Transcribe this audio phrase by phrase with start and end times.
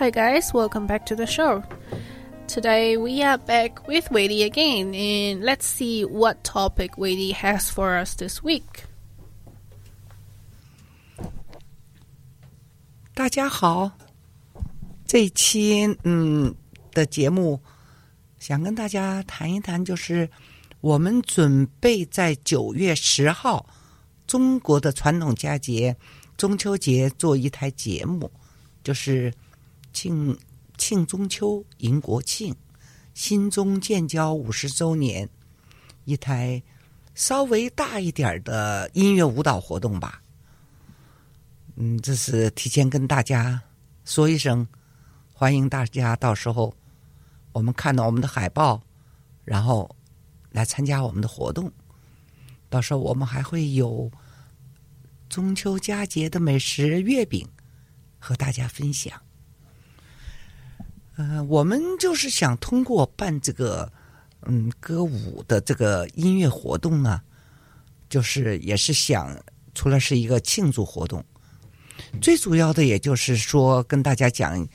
[0.00, 1.62] Hi guys, welcome back to the show.
[2.46, 7.96] Today we are back with Wadey again, and let's see what topic Wadey has for
[7.96, 8.84] us this week.
[13.14, 13.90] 大家好，
[15.06, 16.54] 这一期嗯
[16.92, 17.60] 的节目，
[18.38, 20.28] 想跟大家谈一谈，就是
[20.82, 23.66] 我们准备在九月十号
[24.26, 25.96] 中国的传统佳节
[26.36, 28.30] 中秋节做一台节目，
[28.84, 29.32] 就是
[29.93, 30.37] 庆
[30.77, 32.55] 庆中秋、迎国庆、
[33.13, 35.29] 新中建交五十周年，
[36.05, 36.61] 一台
[37.13, 40.21] 稍微大一点的音乐舞蹈活动吧。
[41.75, 43.61] 嗯，这是提前跟大家
[44.05, 44.67] 说一声，
[45.33, 46.73] 欢迎大家到时候
[47.51, 48.81] 我们看到我们的海报，
[49.45, 49.89] 然后
[50.51, 51.71] 来参加我们的活动。
[52.69, 54.09] 到时候我们还会有
[55.29, 57.47] 中秋佳节的美食月饼
[58.17, 59.21] 和大家分享。
[61.17, 63.91] 呃，我们就是想通过办这个
[64.43, 67.21] 嗯歌舞的这个音乐活动呢，
[68.09, 69.37] 就是也是想
[69.75, 71.23] 除了是一个庆祝活动。
[72.21, 74.67] 最主要的，也就是说，跟大家讲，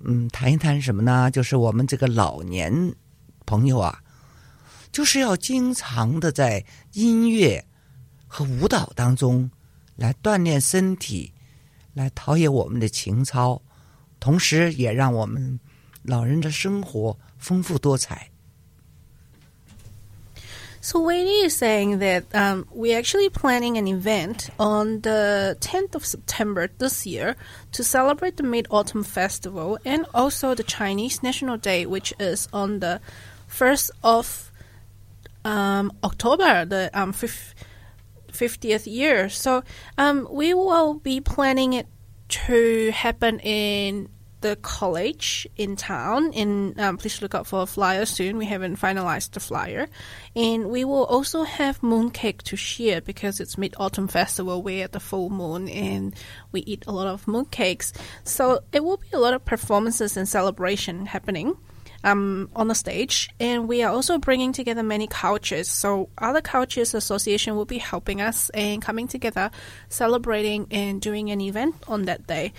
[0.00, 1.30] 嗯，谈一谈什么呢？
[1.30, 2.94] 就是我们这个老年
[3.46, 4.02] 朋友啊，
[4.90, 7.64] 就是要经常的在音乐
[8.26, 9.48] 和舞蹈当中
[9.96, 11.32] 来锻炼身体，
[11.92, 13.62] 来陶冶我们的情操，
[14.18, 15.60] 同时也让我们
[16.03, 18.29] 老人的生活丰富多彩。
[20.81, 26.05] So Wadey is saying that um, we're actually planning an event on the 10th of
[26.05, 27.35] September this year
[27.73, 32.79] to celebrate the Mid Autumn Festival and also the Chinese National Day, which is on
[32.79, 33.01] the
[33.49, 34.51] 1st of
[35.43, 37.53] um, October, the um, fif-
[38.31, 39.27] 50th year.
[39.27, 39.63] So
[39.97, 41.87] um, we will be planning it
[42.29, 44.07] to happen in
[44.44, 46.30] the college in town.
[46.34, 48.36] And um, please look out for a flyer soon.
[48.36, 49.88] We haven't finalized the flyer,
[50.36, 54.62] and we will also have mooncake to share because it's Mid Autumn Festival.
[54.62, 56.14] We're at the full moon, and
[56.52, 57.94] we eat a lot of mooncakes.
[58.24, 61.56] So it will be a lot of performances and celebration happening.
[62.02, 65.70] Um, on the stage, and we are also bringing together many cultures.
[65.70, 69.50] So, other cultures association will be helping us and coming together,
[69.88, 72.52] celebrating and doing an event on that day.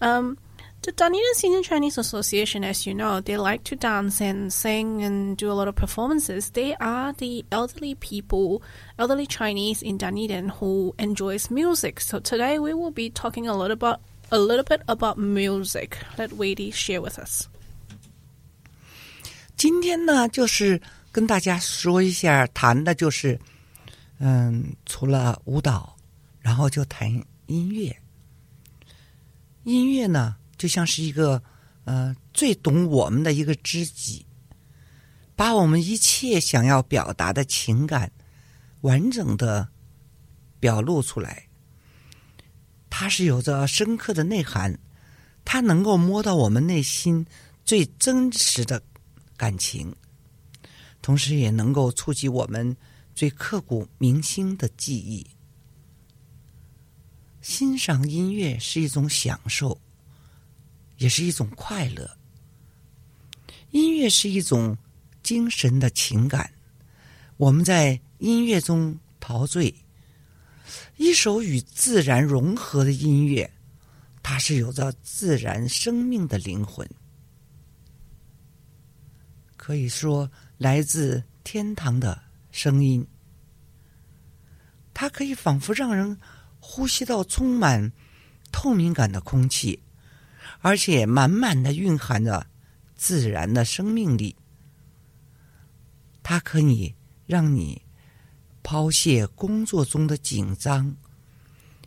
[0.00, 0.36] Um,
[0.81, 5.37] the Dunedin Senior Chinese Association, as you know, they like to dance and sing and
[5.37, 6.49] do a lot of performances.
[6.49, 8.61] They are the elderly people,
[8.99, 12.01] elderly Chinese in Dunedin who enjoys music.
[12.01, 15.97] So today we will be talking a little about a little bit about music.
[16.17, 17.47] Let Wadey share with us.
[19.55, 23.39] 今天呢，就是跟大家说一下，谈的就是，
[24.19, 25.95] 嗯，除了舞蹈，
[26.41, 27.09] 然后就谈
[27.45, 27.95] 音乐。
[29.63, 31.42] 音乐呢， 就像是一个
[31.84, 34.26] 呃最懂我们的一个知己，
[35.34, 38.10] 把我们一切想要表达的情感
[38.82, 39.66] 完整的
[40.60, 41.48] 表露出来。
[42.90, 44.76] 它是有着深刻的内涵，
[45.44, 47.24] 它能够摸到我们内心
[47.64, 48.82] 最真实的
[49.36, 49.94] 感情，
[51.00, 52.76] 同时也能够触及我们
[53.14, 55.24] 最刻骨铭心的记忆。
[57.40, 59.78] 欣赏音乐是一种享受，
[60.98, 62.08] 也是一种快乐。
[63.70, 64.76] 音乐是一种
[65.22, 66.50] 精神的情感，
[67.36, 69.74] 我们在音乐中陶醉。
[70.96, 73.50] 一首与自然融合的音乐，
[74.22, 76.88] 它是有着自然生命的灵魂。
[79.56, 83.06] 可以说来自天堂的声音，
[84.92, 86.18] 它可以仿佛让人
[86.58, 87.92] 呼吸到充满
[88.50, 89.78] 透明感的空气，
[90.60, 92.46] 而且满满的蕴含着
[92.94, 94.34] 自然的生命力。
[96.22, 96.94] 它可以
[97.26, 97.80] 让你
[98.62, 100.94] 抛卸工作中的紧张、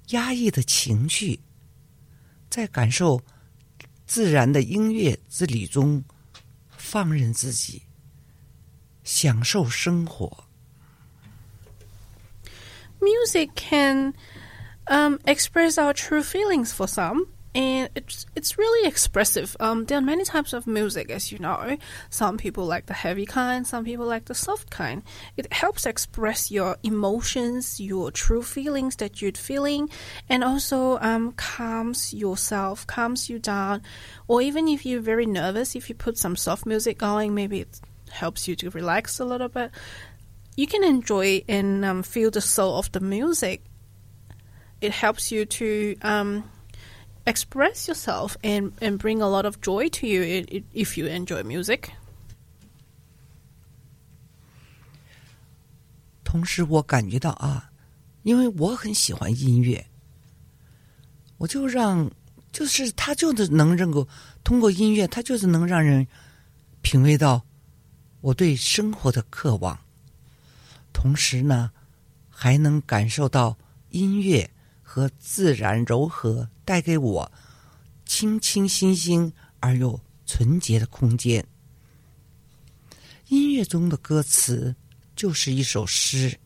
[0.10, 1.40] 压抑的情绪，
[2.50, 3.22] 在感受
[4.06, 6.04] 自然的音乐之旅中。
[6.84, 7.84] 放任自己，
[9.06, 10.46] 享受生活。
[13.00, 14.14] music can
[14.88, 17.28] um, express our true feelings for some.
[17.54, 19.58] And it's it's really expressive.
[19.60, 21.78] Um, there are many types of music, as you know.
[22.10, 25.04] Some people like the heavy kind, some people like the soft kind.
[25.36, 29.90] It helps express your emotions, your true feelings that you're feeling,
[30.30, 33.82] and also um, calms yourself, calms you down.
[34.30, 37.82] Or even if you're very nervous, if you put some soft music going, maybe it
[38.12, 39.72] helps you to relax a little bit.
[40.56, 43.64] You can enjoy and um, feel the soul of the music.
[44.80, 46.50] It helps you to um,
[47.25, 51.07] express yourself and, and bring a lot of joy to you i- i- if you
[51.09, 51.91] enjoy music.
[56.25, 57.71] 同时，我感觉到啊，
[58.23, 59.87] 因为我很喜欢音乐，
[61.39, 62.11] 我就让，
[62.53, 64.07] 就是它就是能能够
[64.43, 66.07] 通过音乐，它就是能让人
[66.83, 67.43] 品味到
[68.21, 69.79] 我对生活的渴望，
[70.93, 71.71] 同时呢，
[72.29, 73.57] 还能感受到
[73.91, 74.51] 音乐
[74.94, 77.32] 和自然柔和带给我
[78.06, 81.48] 清清新新而又纯洁的空间。
[83.30, 84.76] 音乐中的歌词
[85.16, 86.38] 就是一首诗，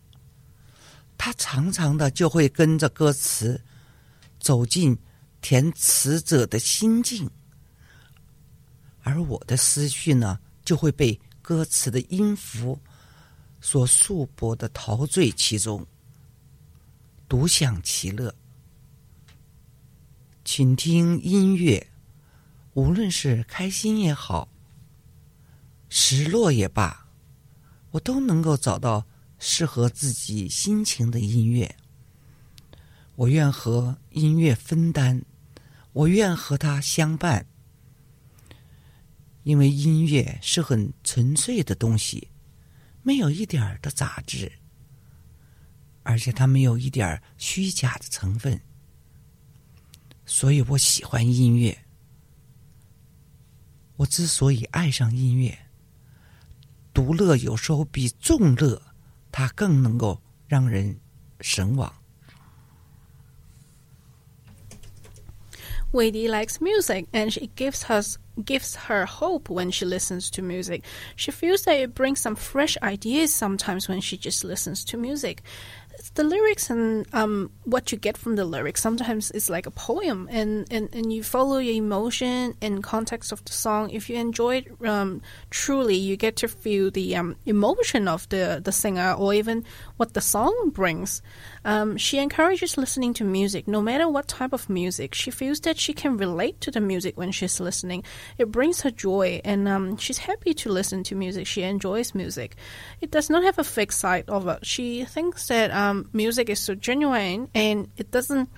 [1.17, 3.59] 它常常的就会跟着歌词
[4.39, 4.95] 走进
[5.41, 7.27] 填词者的心境，
[9.01, 12.79] 而我的思绪呢，就会被歌词的音符
[13.59, 15.83] 所束缚的陶醉其中，
[17.27, 18.33] 独享其乐。
[20.43, 21.87] 请听音乐，
[22.73, 24.47] 无论是开心也好，
[25.89, 27.07] 失落也罢，
[27.91, 29.05] 我都能够找到
[29.39, 31.75] 适合自己心情的音乐。
[33.15, 35.23] 我愿和音乐分担，
[35.93, 37.47] 我愿和它相伴，
[39.43, 42.29] 因为音乐是很纯粹的东西，
[43.01, 44.51] 没有一点的杂质，
[46.04, 48.60] 而且它没有一点儿虚假的成分。
[50.26, 51.76] 所以我喜欢音乐。
[53.96, 55.58] 我之所以爱上音乐，
[56.94, 58.80] 独乐有时候比众乐，
[59.30, 60.98] 它更能够让人
[61.40, 61.92] 神往。
[65.92, 68.00] Wadey likes music and she gives her
[68.44, 70.84] gives her hope when she listens to music.
[71.16, 75.38] She feels that it brings some fresh ideas sometimes when she just listens to music.
[76.15, 80.27] The lyrics and um, what you get from the lyrics sometimes is like a poem,
[80.31, 83.89] and, and, and you follow your emotion and context of the song.
[83.89, 88.61] If you enjoy it um, truly, you get to feel the um, emotion of the,
[88.63, 89.63] the singer or even
[89.97, 91.21] what the song brings.
[91.63, 95.13] Um, she encourages listening to music, no matter what type of music.
[95.15, 98.03] She feels that she can relate to the music when she's listening.
[98.37, 101.47] It brings her joy, and um, she's happy to listen to music.
[101.47, 102.55] She enjoys music.
[103.01, 104.65] It does not have a fixed side of it.
[104.65, 108.48] She thinks that um, music is so genuine, and it doesn't.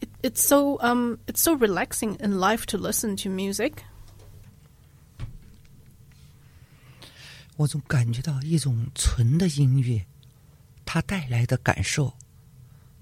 [0.00, 3.84] It, it's so um, it's so relaxing in life to listen to music.
[7.56, 10.04] 我总感觉到一种纯的音乐，
[10.86, 12.14] 它带来的感受，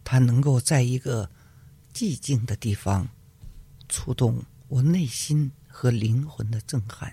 [0.03, 1.31] 它能够在一个
[1.95, 3.09] 寂静的地方
[3.89, 7.13] 触动我内心和灵魂的震撼。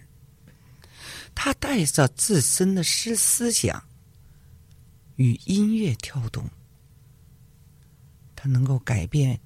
[1.35, 3.83] 它带着自身的思思想
[5.20, 6.48] 与音乐跳动，
[8.34, 9.38] 它能够改变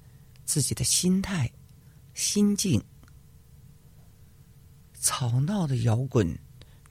[0.45, 1.51] 自己的心态、
[2.13, 2.81] 心境。
[5.01, 6.39] 吵闹的摇滚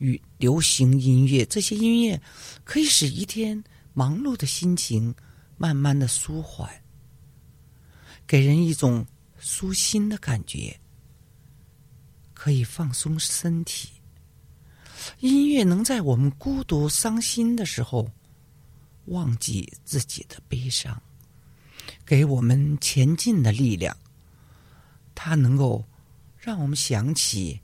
[0.00, 2.20] 与流行音乐，这些音乐
[2.62, 5.14] 可以使一天忙碌的心情
[5.56, 6.70] 慢慢的舒缓，
[8.26, 9.06] 给人一种
[9.38, 10.78] 舒心的感觉，
[12.35, 13.88] 可以放松身体。
[15.20, 18.11] 音乐能在我们孤独、伤心的时候
[19.06, 21.02] 忘记自己的悲伤，
[22.04, 23.96] 给我们前进的力量。
[25.14, 25.84] 它能够
[26.37, 27.61] 让我们想起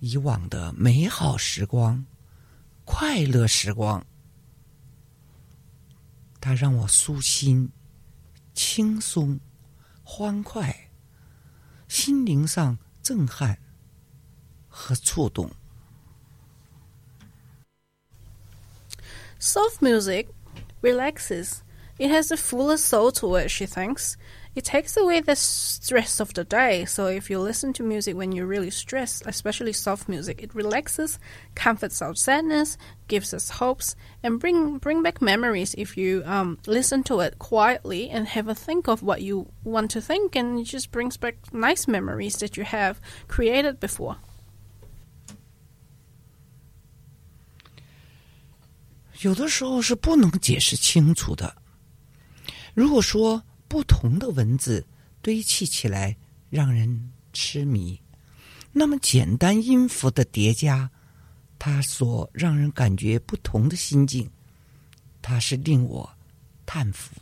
[0.00, 2.04] 以往的美好时光、
[2.84, 4.04] 快乐时光。
[6.40, 7.70] 它让我舒心、
[8.52, 9.38] 轻松、
[10.02, 10.90] 欢快，
[11.86, 13.56] 心灵上震撼
[14.68, 15.48] 和触动。
[19.44, 20.28] Soft music
[20.82, 21.64] relaxes.
[21.98, 24.16] It has a fuller soul to it, she thinks.
[24.54, 26.84] It takes away the stress of the day.
[26.84, 31.18] So if you listen to music when you're really stressed, especially soft music, it relaxes,
[31.56, 37.02] comforts our sadness, gives us hopes, and bring bring back memories if you um, listen
[37.02, 40.66] to it quietly and have a think of what you want to think, and it
[40.66, 44.18] just brings back nice memories that you have created before.
[49.22, 51.56] 有的时候是不能解释清楚的，
[52.74, 54.84] 如果说不同的文字
[55.20, 56.16] 堆砌起来
[56.50, 58.00] 让人痴迷，
[58.72, 60.90] 那么简单音符的叠加，
[61.58, 64.28] 它所让人感觉不同的心境，
[65.20, 66.10] 它是令我
[66.66, 67.14] 叹服。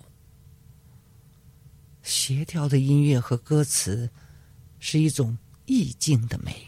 [2.03, 4.09] 协调的音乐和歌词
[4.79, 6.67] 是一种意境的美。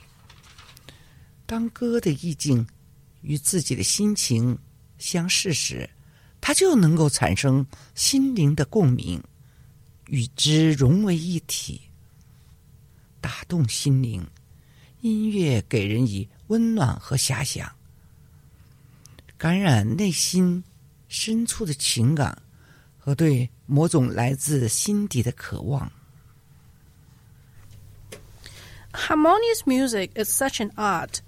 [1.46, 2.66] 当歌的意境
[3.22, 4.56] 与自己的心情
[5.02, 5.90] 相视时，
[6.40, 7.66] 它就能够产生
[7.97, 9.21] 心灵的共鸣，
[10.06, 11.80] 与之融为一体，
[13.21, 14.25] 打动心灵。
[15.00, 17.68] 音乐给人以温暖和遐想，
[19.37, 20.62] 感染内心
[21.09, 22.40] 深处的情感
[22.97, 25.90] 和对某种来自心底的渴望。
[28.92, 31.18] Harmonious music is such an art.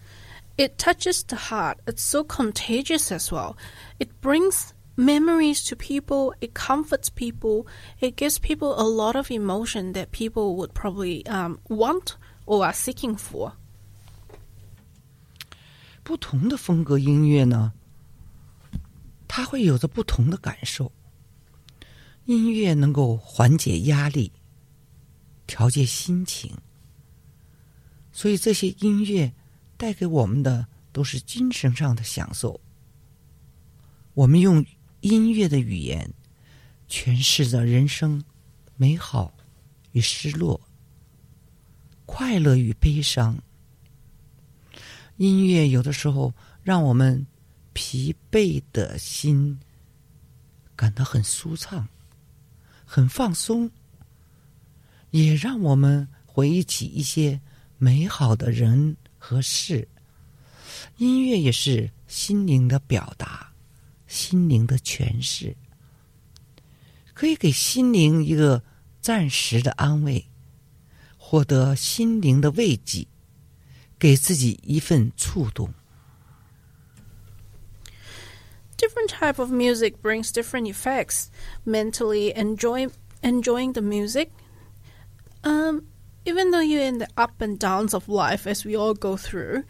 [0.58, 1.80] It touches the heart.
[1.88, 3.56] It's so contagious as well.
[3.98, 6.34] It brings memories to people.
[6.42, 7.66] It comforts people.
[8.02, 12.74] It gives people a lot of emotion that people would probably um, want or are
[12.74, 13.54] seeking for.
[16.04, 17.72] 不同的风格音乐呢，
[19.28, 20.92] 它会有着不同的感受。
[22.26, 24.32] 音乐能够缓解压力，
[25.48, 26.56] 调节心情，
[28.12, 29.32] 所以这些音乐
[29.85, 32.59] 带给我们的都是精神上的享受。
[34.15, 34.65] 我们用
[35.03, 36.11] 音乐的语言
[36.89, 38.25] 诠释着人生
[38.77, 39.35] 美好
[39.93, 40.59] 与失落、
[42.07, 43.37] 快乐与悲伤。
[45.19, 47.27] 音乐有的时候让我们
[47.75, 49.61] 疲惫的心
[50.75, 51.87] 感到很舒畅、
[52.87, 53.71] 很放松，
[55.11, 57.39] 也让我们回忆起一些
[57.77, 59.89] 美好的人和事。
[60.99, 63.51] 音乐也是心灵的表达，
[64.07, 65.57] 心灵的诠释，
[67.15, 68.63] 可以给心灵一个
[69.01, 70.27] 暂时的安慰，
[71.17, 73.07] 获得心灵的慰藉。
[73.97, 75.73] 给自己一份触动。
[78.77, 81.29] Different type of music brings different effects.
[81.65, 82.91] Mentally enjoy
[83.23, 84.29] enjoying the music.
[85.43, 85.85] Um,
[86.25, 89.65] even though you're in the up and downs of life as we all go through,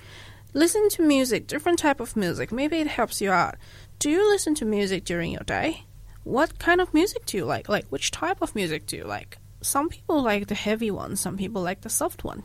[0.53, 2.53] listen to music, different type of music.
[2.53, 3.57] Maybe it helps you out.
[3.99, 5.85] Do you listen to music during your day?
[6.23, 7.69] What kind of music do you like?
[7.69, 9.39] Like which type of music do you like?
[9.63, 12.45] Some people like the heavy one, some people like the soft one.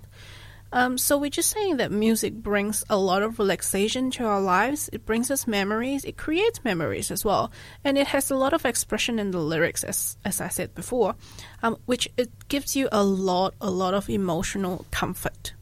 [0.72, 4.90] Um, so we're just saying that music brings a lot of relaxation to our lives.
[4.92, 6.04] It brings us memories.
[6.04, 7.52] It creates memories as well,
[7.84, 11.14] and it has a lot of expression in the lyrics, as as I said before,
[11.62, 15.52] um, which it gives you a lot, a lot of emotional comfort.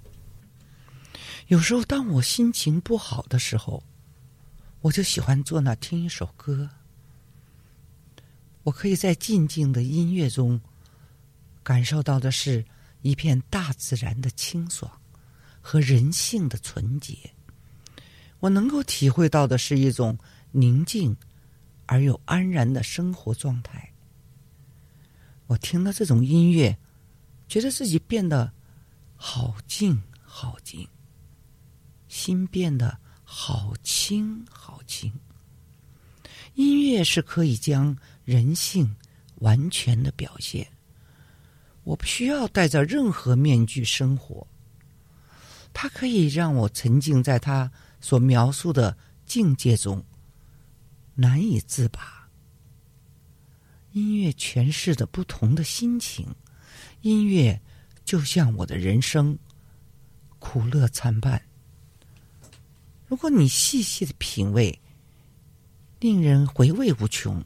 [1.48, 3.82] 有时候，当我心情不好的时候，
[4.80, 6.70] 我就喜欢坐那听一首歌。
[8.62, 10.58] 我可以在静静的音乐中
[11.62, 12.64] 感受到的是
[13.01, 14.91] 一片大自然的清爽
[15.61, 17.17] 和人性的纯洁。
[18.39, 20.17] 我能够体会到的是一种
[20.51, 21.15] 宁静
[21.85, 23.91] 而又安然的生活状态。
[25.47, 26.77] 我听了这种音乐，
[27.47, 28.51] 觉得自己变得
[29.15, 30.87] 好静好静，
[32.07, 35.11] 心变得好轻好轻。
[36.53, 38.95] 音乐是可以将人性
[39.35, 40.67] 完全的表现。
[41.87, 44.45] 我不需要戴着任何面具生活，
[45.71, 50.03] 它可以让我沉浸在他所描述的境界中，
[51.15, 52.27] 难以自拔。
[53.93, 56.27] 音乐诠释着不同的心情，
[57.03, 57.57] 音乐
[58.03, 59.39] 就像我的人生，
[60.39, 61.41] 苦乐参半。
[63.07, 64.77] 如果你细细的品味，
[66.01, 67.41] 令人回味无穷。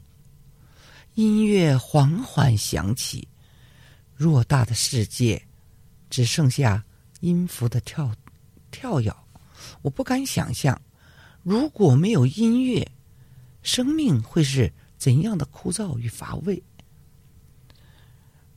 [1.14, 3.28] 音乐缓缓响起。
[4.22, 5.42] 偌大的世界，
[6.08, 6.84] 只剩下
[7.20, 8.14] 音符的跳
[8.70, 9.12] 跳跃。
[9.82, 10.80] 我不敢想象，
[11.42, 12.88] 如果没有音乐，
[13.62, 16.62] 生命会是怎样的枯燥与乏味。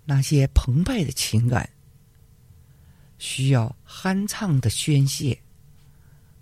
[0.04, 1.68] 那些澎湃的情感，
[3.18, 5.36] 需要酣畅的宣泄；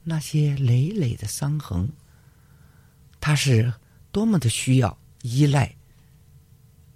[0.03, 1.89] 那些累累的伤痕，
[3.22, 3.74] 它是
[4.12, 5.74] 多么的需要依赖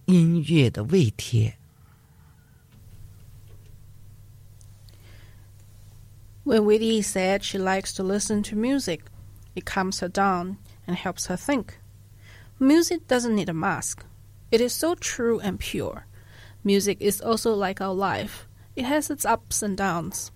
[0.05, 1.56] 音乐的慰贴。
[6.47, 9.03] When Widdy said she likes to listen to music,
[9.53, 11.77] it calms her down and helps her think.
[12.57, 14.05] Music doesn't need a mask.
[14.49, 16.05] It is so true and pure.
[16.63, 18.47] Music is also like our life.
[18.77, 20.31] It has its ups and downs.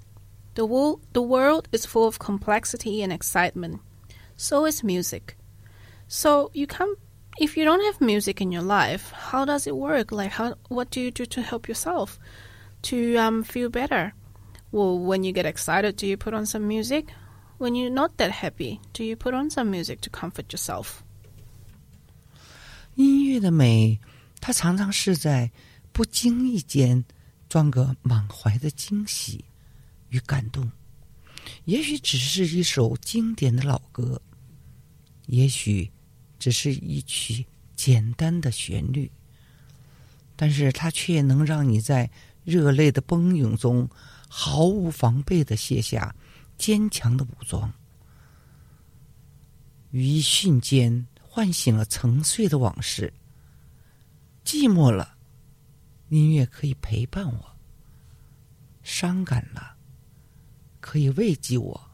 [0.56, 3.80] The, wo- the world is full of complexity and excitement.
[4.36, 5.38] So is music.
[6.10, 7.00] So you can't
[7.40, 10.12] if you don't have music in your life, how does it work?
[10.12, 12.20] Like, how what do you do to help yourself
[12.82, 14.14] to um, feel better?
[14.71, 17.07] Well, when you get excited, do you put on some music?
[17.59, 21.03] When you're not that happy, do you put on some music to comfort yourself?
[22.97, 23.99] 音乐的美，
[24.41, 25.51] 它常常是在
[25.93, 27.03] 不经意间
[27.49, 29.45] 装个满怀的惊喜
[30.11, 30.71] 与感动。
[31.65, 34.21] 也许只是一首经典的老歌，
[35.27, 35.91] 也许
[36.39, 39.11] 只是一曲简单的旋律，
[40.35, 42.11] 但是它却能让你在
[42.45, 43.89] 热泪的奔涌中
[44.34, 46.16] 毫无防备的卸下
[46.58, 47.70] 坚强的武装，
[49.90, 53.14] 于一瞬间唤醒了沉睡的往事。
[54.46, 55.18] 寂寞了，
[56.08, 57.58] 音乐可以陪伴我；
[58.84, 59.76] 伤感了。
[60.80, 61.92] 可以慰藉我，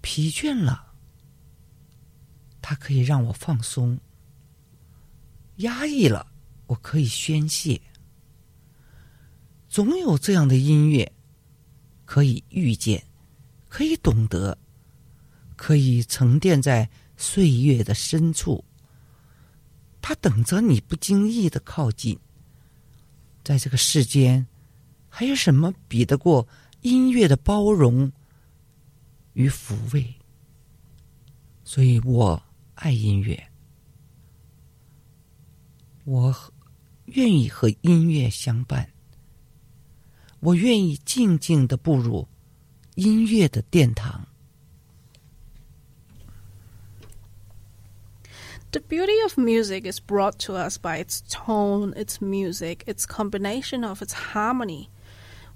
[0.00, 0.94] 疲倦了，
[2.62, 3.98] 它可以让我放松；
[5.56, 6.32] 压抑了，
[6.66, 7.78] 我可以宣泄。
[9.72, 11.10] 总有这样的音乐，
[12.04, 13.02] 可以遇见，
[13.70, 14.58] 可以懂得，
[15.56, 16.86] 可以沉淀在
[17.16, 18.62] 岁月的深处。
[20.02, 22.18] 它等着你不经意的靠近。
[23.42, 24.46] 在这个世间，
[25.08, 26.46] 还有什么比得过？
[26.82, 28.12] 音乐的包容
[29.32, 30.14] 与抚慰，
[31.64, 32.42] 所以我
[32.74, 33.42] 爱音乐。
[36.04, 36.36] 我
[37.06, 38.86] 愿意和音乐相伴，
[40.41, 42.27] 我愿意静静的步入
[42.95, 44.27] 音乐的殿堂。
[48.71, 54.01] The beauty of music is brought to us by its tone, its music, its combination of
[54.01, 54.89] its harmony.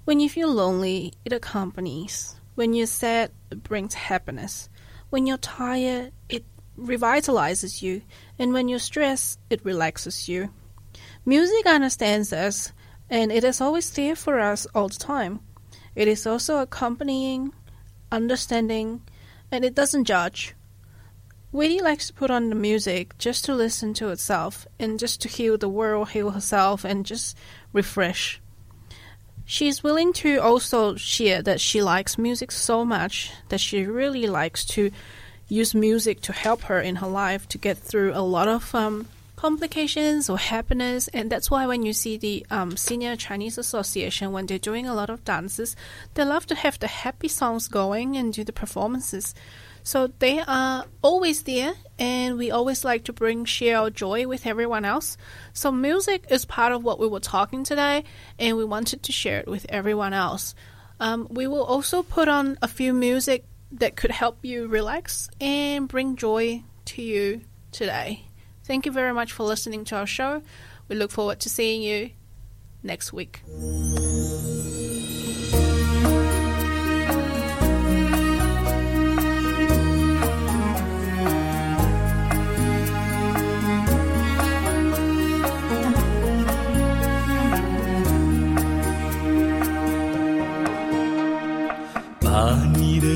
[0.04, 2.34] When you feel lonely, it accompanies.
[2.54, 4.68] When you're sad, it brings happiness.
[5.10, 6.44] When you're tired, it
[6.76, 8.02] revitalizes you.
[8.38, 10.48] And when you're stressed, it relaxes you.
[11.24, 12.72] Music understands us,
[13.09, 15.39] and it is always there for us all the time.
[15.95, 17.53] It is also accompanying,
[18.11, 19.01] understanding,
[19.51, 20.53] and it doesn't judge.
[21.51, 25.29] Wadey likes to put on the music just to listen to itself and just to
[25.29, 27.37] heal the world, heal herself, and just
[27.71, 28.41] refresh.
[29.45, 34.65] She's willing to also share that she likes music so much that she really likes
[34.65, 34.91] to
[35.47, 39.07] use music to help her in her life to get through a lot of um,
[39.37, 41.07] complications or happiness.
[41.09, 44.93] And that's why when you see the um, Senior Chinese Association, when they're doing a
[44.93, 45.77] lot of dances,
[46.15, 49.33] they love to have the happy songs going and do the performances.
[49.83, 54.45] So they are always there, and we always like to bring share our joy with
[54.45, 55.15] everyone else.
[55.53, 58.03] So music is part of what we were talking today,
[58.37, 60.55] and we wanted to share it with everyone else.
[60.99, 65.87] Um, we will also put on a few music that could help you relax and
[65.87, 68.26] bring joy to you today.
[68.66, 70.42] Thank you very much for listening to our show.
[70.88, 72.10] We look forward to seeing you
[72.82, 73.42] next week.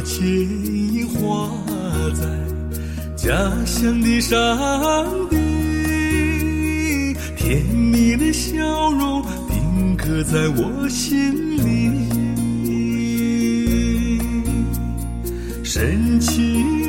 [0.06, 1.50] 牵引画
[2.14, 2.26] 在
[3.23, 3.29] 家
[3.67, 4.35] 乡的山
[5.29, 5.37] 地，
[7.37, 11.31] 甜蜜的笑容定格在我心
[11.63, 12.09] 里，
[15.63, 16.80] 深情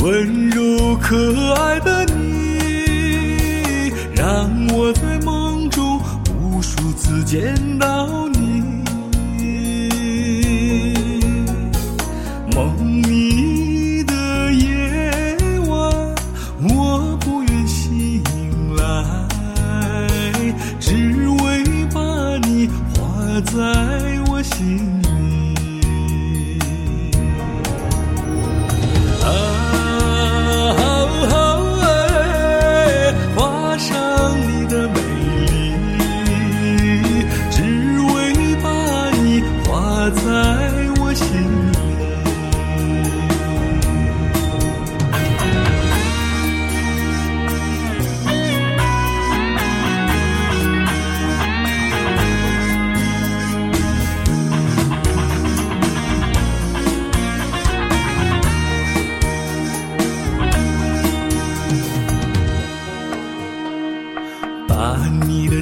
[0.00, 6.00] 温柔可爱的你，让我在梦中
[6.40, 7.97] 无数次见到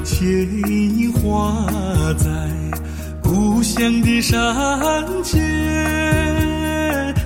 [0.06, 0.48] 牵
[1.20, 1.66] 挂
[2.16, 2.30] 在
[3.20, 5.42] 故乡的山间，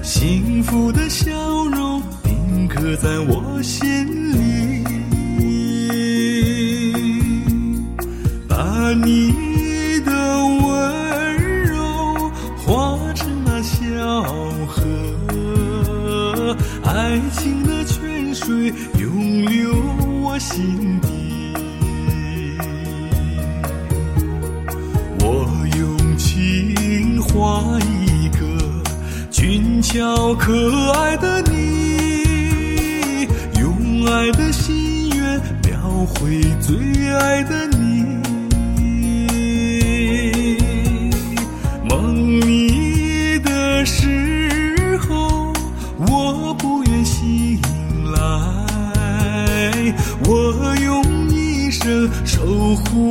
[0.03, 1.31] 幸福的笑
[1.66, 3.87] 容定格在我心
[4.33, 4.83] 里。
[8.49, 9.35] 把你
[10.07, 10.11] 的
[10.62, 13.79] 温柔化成那小
[14.66, 14.81] 河，
[16.83, 19.71] 爱情的泉水永流
[20.23, 20.89] 我心
[29.83, 33.27] 巧可爱的你，
[33.59, 36.77] 用爱的心愿描绘最
[37.12, 37.79] 爱的你。
[41.88, 45.53] 梦你的时候，
[45.99, 47.59] 我不愿醒
[48.12, 48.21] 来，
[50.27, 53.11] 我用一生守护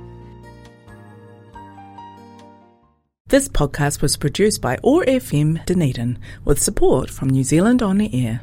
[3.31, 8.13] This podcast was produced by OAR FM Dunedin with support from New Zealand On the
[8.13, 8.41] Air.